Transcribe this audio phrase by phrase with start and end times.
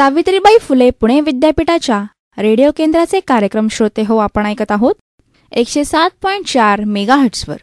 [0.00, 2.02] सावित्रीबाई फुले पुणे विद्यापीठाच्या
[2.38, 4.94] रेडिओ केंद्राचे कार्यक्रम श्रोते हो आपण ऐकत आहोत.
[5.52, 7.56] एकशे सात पॉईंट चार मेगाहट्सवर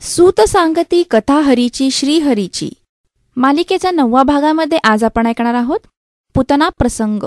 [0.00, 2.68] सूत सांगती कथा हरीची श्रीहरीची
[3.36, 5.80] मालिकेच्या नववा भागामध्ये आज आपण ऐकणार आहोत
[6.34, 7.22] पुतना प्रसंग.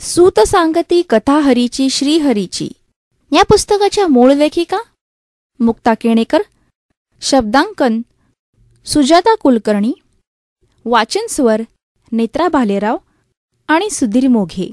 [0.00, 2.68] सूत सांगती कथा हरीची श्रीहरीची
[3.32, 4.82] या पुस्तकाच्या मूळ लेखिका
[5.60, 6.42] मुक्ता केणेकर
[7.20, 8.00] शब्दांकन
[8.84, 9.92] सुजाता कुलकर्णी
[10.84, 11.62] वाचन स्वर
[12.12, 12.96] नेत्रा भालेराव
[13.70, 14.68] आणि सुधीर मोघे.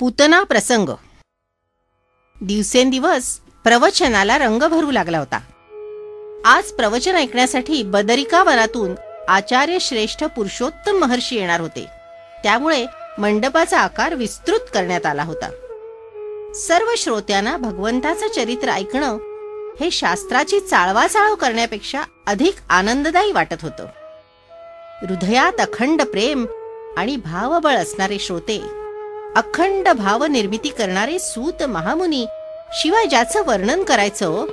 [0.00, 0.88] पूतना प्रसंग.
[2.42, 5.40] दिवसेंदिवस प्रवचनाला रंग भरू लागला होता.
[6.44, 8.94] आज प्रवचन ऐकण्यासाठी बदरिका वनातून
[9.28, 11.86] आचार्य श्रेष्ठ पुरुषोत्तम महर्षी येणार होते.
[12.42, 12.86] त्यामुळे
[13.18, 15.48] मंडपाचा आकार विस्तृत करण्यात आला होता.
[16.54, 19.18] सर्व श्रोत्यांना भगवंताचं चरित्र ऐकणं
[19.80, 23.86] हे शास्त्राची चाळवाचाळव करण्यापेक्षा अधिक आनंददायी वाटत होतं.
[25.02, 26.46] हृदयात अखंड प्रेम
[26.96, 28.62] आणि भावबळ असणारे श्रोते
[29.36, 32.26] अखंड भावनिर्मिती करणारे सूत महामुनी
[32.78, 34.44] शिवाय ज्याचं वर्णन करायचं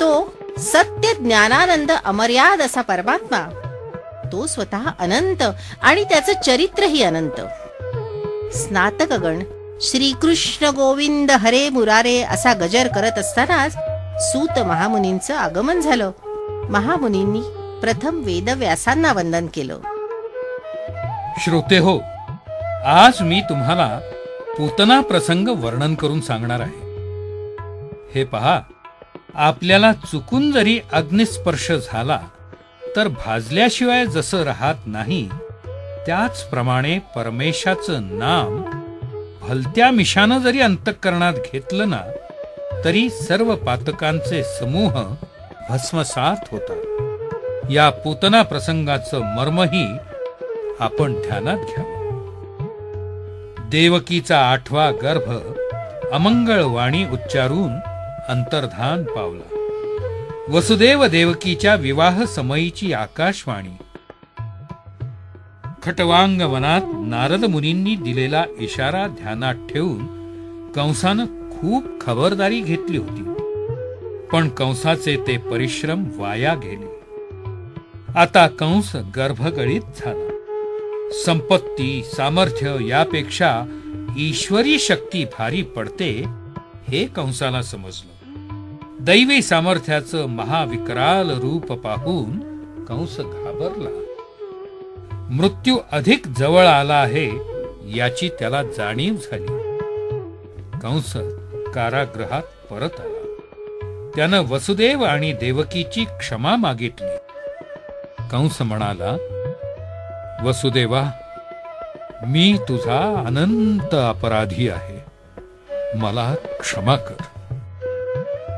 [0.00, 3.38] तो सत्य ज्ञानानंद अमर्याद असा परमात्मा.
[4.32, 5.42] तो स्वतः अनंत
[5.82, 7.40] आणि त्याचं चरित्रही अनंत.
[8.56, 9.42] स्नातकगण
[9.80, 13.72] श्रीकृष्ण गोविंद हरे मुरारे असा गजर करत असतानाच
[14.22, 16.10] सूत महामुनींचं आगमन झालं.
[16.70, 17.42] महामुनींनी
[17.80, 19.78] प्रथम वेदव्यासांना वंदन केलं.
[21.38, 21.98] श्रोते हो
[22.86, 24.00] आज मी तुम्हाला
[24.58, 26.87] पूतना प्रसंग वर्णन करून सांगणार आहे.
[28.14, 28.60] हे पहा
[29.34, 32.20] आपल्याला चुकून जरी अग्निस्पर्श झाला
[32.96, 35.28] तर भाजल्याशिवाय जसं राहत नाही
[36.06, 38.62] त्याचप्रमाणे परमेशाचं नाम
[39.42, 42.00] भलत्या मिशानं जरी अंतःकरणात घेतलं ना
[42.84, 44.92] तरी सर्व पातकांचे समूह
[45.70, 46.76] भस्मसात होतात.
[47.70, 49.86] या पूतना प्रसंगाचं मर्मही
[50.80, 51.96] आपण ध्यानात घ्यावं
[53.70, 55.30] देवकीचा आठवा गर्भ
[56.12, 57.72] अमंगळ वाणी उच्चारून
[58.28, 59.54] अंतर्धान पावला.
[60.50, 63.76] वसुदेव देवकीच्या विवाह समयीची आकाशवाणी.
[65.82, 70.06] खटवांग वनात नारद मुनींनी दिलेला इशारा ध्यानात ठेवून
[70.72, 73.34] कंसानं खूप खबरदारी घेतली होती.
[74.32, 77.00] पण कंसाचे ते परिश्रम वाया गेले.
[78.16, 80.28] आता कंस गर्भगळीत झाला.
[81.26, 83.64] संपत्ती सामर्थ्य यापेक्षा
[84.18, 86.24] ईश्वरी शक्ती भारी पडते
[86.88, 88.17] हे कंसाला समजलं.
[89.00, 92.38] दैवी सामर्थ्याचं महाविकराल रूप पाहून
[92.84, 94.04] कंस घाबरला.
[95.30, 97.30] मृत्यू अधिक जवळ आला आहे
[97.96, 99.78] याची त्याला जाणीव झाली.
[100.82, 101.12] कंस
[101.74, 103.36] कारागृहात परत आला.
[104.16, 107.16] त्यानं वसुदेव आणि देवकीची क्षमा मागितली.
[108.30, 109.16] कंस म्हणाला
[110.44, 111.10] वसुदेवा
[112.26, 115.04] मी तुझा अनंत अपराधी आहे.
[115.98, 117.37] मला क्षमा कर.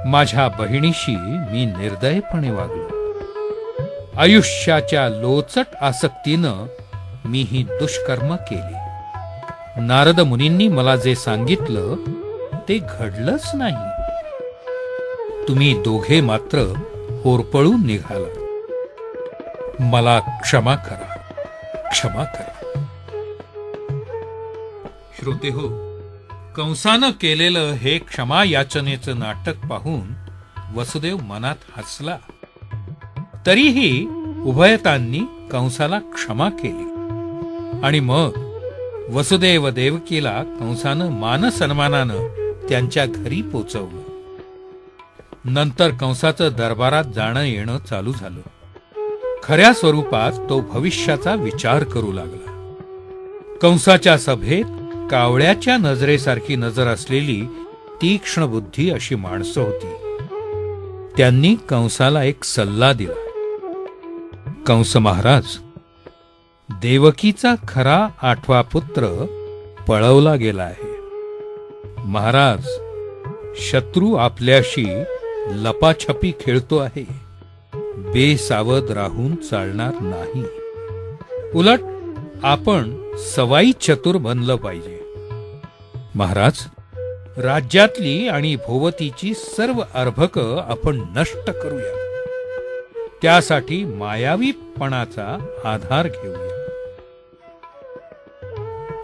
[0.07, 3.01] माझ्या बहिणीशी मी निर्दयपणे वागलो.
[4.17, 6.67] आयुष्याच्या लोचट आसक्तीनं
[7.25, 8.77] मी ही दुष्कर्म केली.
[9.77, 11.97] नारद मुनींनी मला जे सांगितलं
[12.69, 13.77] ते घडलंच नाही.
[15.49, 16.59] तुम्ही दोघे मात्र
[17.25, 18.47] होरपळून निघाला.
[19.81, 21.19] मला क्षमा करा
[21.91, 22.83] क्षमा करा.
[25.21, 25.90] श्रोते हो
[26.57, 30.03] कंसानं केलेलं हे क्षमा याचनेचं नाटक पाहून
[30.77, 32.19] वसुदेव मनात हसला.
[33.47, 34.07] तरीही
[34.45, 35.21] उभयतांनी
[35.51, 36.91] कंसाला क्षमा केली.
[37.87, 38.31] आणि मग
[39.13, 42.27] वसुदेव देवकीला कंसानं मान सन्मानानं
[42.69, 44.03] त्यांच्या घरी पोचवलं.
[45.45, 48.41] नंतर कंसाचं दरबारात जाणं येणं चालू झालं.
[49.43, 52.75] खऱ्या स्वरूपात तो भविष्याचा विचार करू लागला.
[53.63, 54.65] कंसाच्या सभेत
[55.11, 57.43] कावळ्याच्या नजरेसारखी नजर असलेली
[58.03, 60.17] तीक्ष्ण बुद्धी अशी माणसं होती.
[61.17, 63.13] त्यांनी कंसाला एक सल्ला दिला.
[64.67, 65.45] कंस महाराज
[66.71, 69.27] देवकीचा खरा आठवा पुत्र
[69.89, 70.97] पळवला गेला आहे.
[72.05, 72.69] महाराज
[73.57, 74.87] शत्रू आपल्याशी
[75.51, 77.07] लपाछपी खेळतो आहे.
[77.99, 80.45] बेसावध राहून चालणार नाही.
[81.55, 81.81] उलट
[82.43, 85.00] आपण सवाई चतुर बनलं पाहिजे.
[86.15, 86.59] महाराज?
[87.39, 91.97] राज्यातली आणि भोवतीची सर्व अर्भक आपण नष्ट करूया.
[93.23, 96.67] त्यासाठी मायावीपणाचा आधार घेऊया.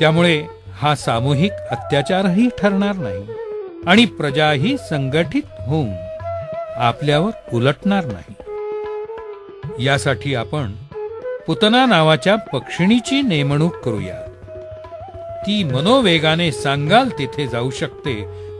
[0.00, 3.26] त्यामुळे हा सामूहिक अत्याचारही ठरणार नाही
[3.86, 5.90] आणि प्रजाही संघटित होऊन
[6.76, 8.34] आपल्यावर उलटणार नाही.
[9.84, 10.72] यासाठी आपण
[11.46, 14.25] पुतना नावाच्या पक्षिणीची नेमणूक करूया.
[15.42, 18.14] ती मनोवेगाने सांगाल तिथे जाऊ शकते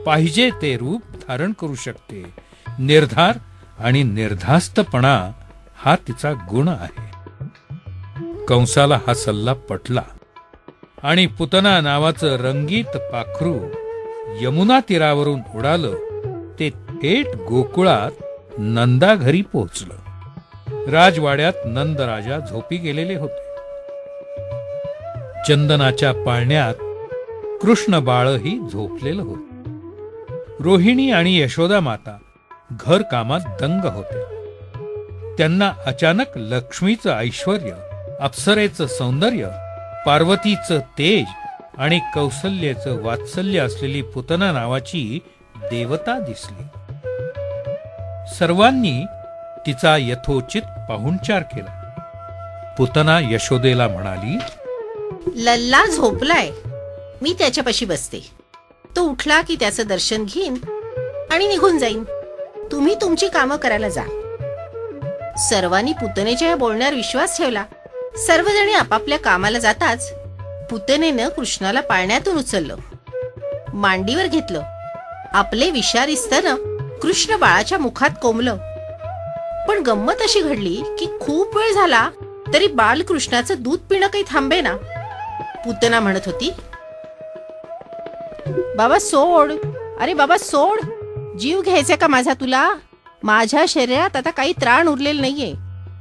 [0.05, 2.23] पाहिजे ते रूप धारण करू शकते.
[2.79, 3.39] निर्धार
[3.79, 5.31] आणि निर्धास्तपणा
[5.77, 7.07] हा तिचा गुण आहे.
[8.47, 10.03] कंसाला हा सल्ला पटला.
[11.03, 13.55] आणि पुतना नावाचं रंगीत पाखरू
[14.41, 15.95] यमुना तीरावरून उडालं
[16.59, 18.11] ते थेट गोकुळात
[18.57, 19.95] नंदा घरी पोहोचलं.
[20.91, 23.46] राजवाड्यात नंदराजा झोपी गेलेले होते.
[25.45, 26.73] चंदनाच्या पाळण्यात
[27.61, 29.37] कृष्ण बाळही झोपलेलं होत.
[30.59, 32.17] रोहिणी आणि यशोदा माता
[32.71, 34.37] घर कामात दंग होते.
[35.37, 37.57] त्यांना अचानक लक्ष्मीचं ऐश्वर
[38.19, 39.49] अप्सरेचं सौंदर्य
[40.05, 41.25] पार्वतीचं तेज
[41.77, 45.19] आणि कौसल्याचं वात्सल्य असलेली पुतना नावाची
[45.55, 46.63] देवता दिसली.
[48.35, 49.05] सर्वांनी
[49.65, 51.83] तिचा यथोचित पाहुणचार केला.
[52.77, 54.37] पुतना यशोदेला म्हणाली
[55.39, 56.51] लल्ला झोपलाय.
[57.21, 58.31] मी त्याच्यापाशी बसते.
[58.95, 60.55] तो उठला की त्याचं दर्शन घेईन
[61.31, 62.03] आणि निघून जाईन.
[62.71, 64.01] तुम्ही तुमची कामं करायला जा.
[65.49, 67.63] सर्वांनी पुतनेच्या या बोलण्यावर विश्वास ठेवला.
[68.27, 70.13] सर्वजणी आपापल्या कामाला जाताच
[70.69, 72.75] पुतनेनं कृष्णाला पाळण्यातून उचललं.
[73.73, 74.61] मांडीवर घेतलं.
[75.33, 76.55] आपले विषारी स्तन
[77.01, 78.57] कृष्ण बाळाच्या मुखात कोंबलं.
[79.67, 82.09] पण गंमत अशी घडली की खूप वेळ झाला
[82.53, 84.73] तरी बालकृष्णाचं दूध पिणं काही थांबे ना
[85.65, 86.51] पुतना म्हणत होती.
[88.77, 89.51] बाबा सोड.
[89.99, 90.79] अरे बाबा सोड.
[91.39, 92.73] जीव घ्यायचा का माझा तुला?
[93.23, 95.53] माझ्या शरीरात आता काही त्राण उरलेलं नाहीये.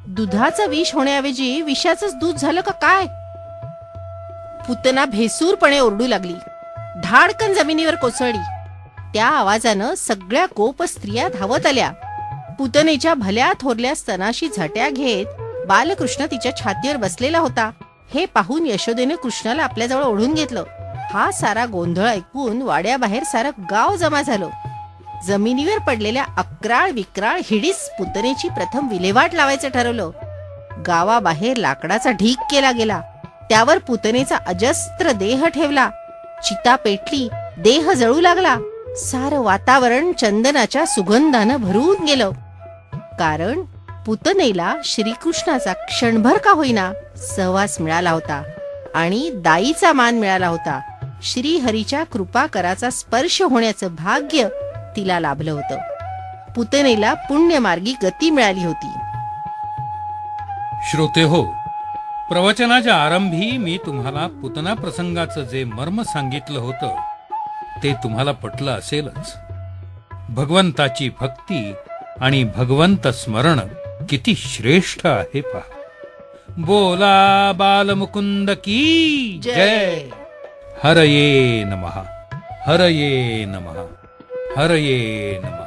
[0.08, 3.04] दुधाचं विष होण्याऐवजी विषाचंच दूध झालं का काय?
[4.68, 6.34] पुतना भेसूरपणे ओरडू लागली.
[7.04, 8.44] धाडकन जमिनीवर कोसळली.
[9.14, 11.90] त्या आवाजानं सगळ्या गोप स्त्रिया धावत आल्या.
[12.58, 15.26] पुतनेच्या भल्या थोरल्या स्तनाशी झट्या घेत
[15.66, 17.70] बालकृष्ण तिच्या छातीवर बसलेला होता.
[18.14, 20.64] हे पाहून यशोदेने कृष्णाला आपल्याजवळ ओढून घेतलं.
[21.14, 24.48] हा सारा गोंधळ ऐकून वाड्याबाहेर सारं गाव जमा झालं.
[25.26, 30.10] जमिनीवर पडलेल्या अक्राळ विक्राळ हिडीस पुतनेची प्रथम विल्हेवाट लावायचं ठरवलं.
[30.86, 33.00] गावाबाहेर लाकडाचा ढीक केला गेला.
[33.50, 35.90] त्यावर पुतनेचा अजस्त्र देह ठेवला.
[36.44, 37.28] चिता पेटली
[37.58, 38.56] देह जळू लागला.
[38.96, 42.30] सारं वातावरण चंदनाच्या सुगंधानं भरून गेलं.
[43.18, 43.60] कारण
[44.06, 46.92] पुतनेला श्रीकृष्णाचा क्षणभर का होईना
[47.36, 48.42] सहवास मिळाला होता
[48.94, 50.80] आणि दाईचा मान मिळाला होता.
[51.22, 54.48] श्रीहरीच्या कृपा कराचा स्पर्श होण्याचं भाग्य
[54.96, 55.78] तिला लाभलं होतं.
[56.52, 58.92] पुतनेला पुण्यमार्गी गती मिळाली होती.
[60.90, 61.42] श्रोते हो
[62.30, 66.94] प्रवचनाच्या आरंभी मी तुम्हाला पुतना प्रसंगाचं जे मर्म सांगितलं होतं
[67.82, 69.34] ते तुम्हाला पटलं असेलच.
[70.28, 71.74] भगवंताची भक्ती
[72.20, 73.58] आणि भगवंत स्मरण
[74.10, 75.74] किती श्रेष्ठ आहे पहा
[76.58, 78.82] बोला बालमुकुंद की
[79.42, 80.10] जय।
[80.84, 81.96] हरये नमः
[82.66, 83.78] हरये नमः
[84.56, 85.65] हरये नमः।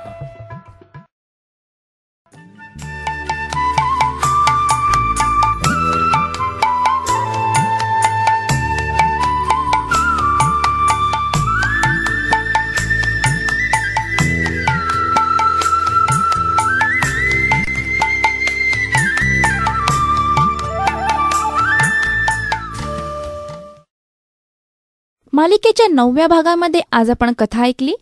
[25.40, 27.94] मालिकेच्या नवव्या भागामध्ये आज आपण कथा ऐकली.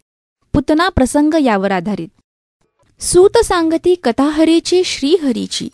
[0.54, 2.08] पुतना प्रसंग यावर आधारित.
[3.02, 5.70] सूत सांगती कथाहरीची श्रीहरीची.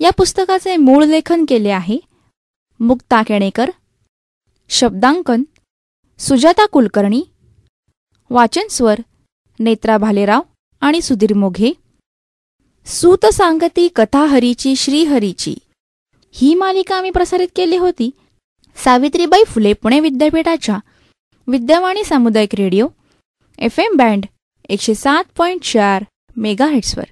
[0.00, 1.98] या पुस्तकाचे मूळ लेखन केले आहे.
[2.80, 3.70] मुक्ता केणेकर.
[4.68, 5.42] शब्दांकन.
[6.18, 7.22] सुजाता कुलकर्णी.
[8.30, 9.00] वाचन स्वर.
[9.58, 10.40] नेत्रा भालेराव
[10.80, 11.72] आणि सुधीर मोघे.
[12.86, 15.56] सूत सांगती कथाहरीची श्रीहरीची.
[16.32, 18.10] ही मालिका आम्ही प्रसारित केली होती.
[18.76, 20.78] सावित्रीबाई फुले पुणे विद्यापीठाच्या
[21.50, 22.86] विद्यावाणी सामुदायिक रेडिओ
[23.58, 24.26] एफ एम बँड
[24.68, 26.04] एकशे सात पॉईंट चार
[26.36, 27.04] मेगाहेट्सवर.